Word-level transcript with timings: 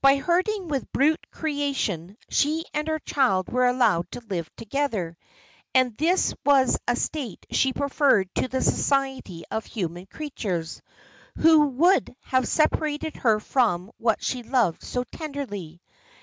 By 0.00 0.16
herding 0.16 0.68
with 0.68 0.84
the 0.84 0.88
brute 0.94 1.30
creation, 1.30 2.16
she 2.30 2.64
and 2.72 2.88
her 2.88 2.98
child 2.98 3.50
were 3.50 3.66
allowed 3.66 4.10
to 4.12 4.20
live 4.26 4.48
together; 4.56 5.18
and 5.74 5.94
this 5.98 6.32
was 6.46 6.78
a 6.88 6.96
state 6.96 7.44
she 7.50 7.74
preferred 7.74 8.34
to 8.36 8.48
the 8.48 8.62
society 8.62 9.44
of 9.50 9.66
human 9.66 10.06
creatures, 10.06 10.80
who 11.36 11.66
would 11.66 12.16
have 12.22 12.48
separated 12.48 13.16
her 13.16 13.38
from 13.38 13.90
what 13.98 14.24
she 14.24 14.42
loved 14.42 14.82
so 14.82 15.04
tenderly. 15.12 15.82